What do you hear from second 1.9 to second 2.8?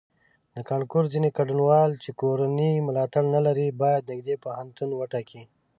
چې کورنی